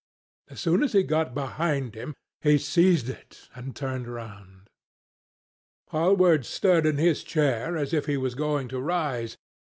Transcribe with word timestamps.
As 0.47 0.59
soon 0.59 0.81
as 0.81 0.93
he 0.93 1.03
got 1.03 1.35
behind 1.35 1.93
him, 1.93 2.15
he 2.41 2.57
seized 2.57 3.07
it 3.07 3.49
and 3.53 3.75
turned 3.75 4.07
round. 4.07 4.67
Hallward 5.89 6.43
stirred 6.43 6.87
in 6.87 6.97
his 6.97 7.23
chair 7.23 7.77
as 7.77 7.93
if 7.93 8.07
he 8.07 8.17
was 8.17 8.33
going 8.33 8.67
to 8.69 8.79
rise. 8.81 9.37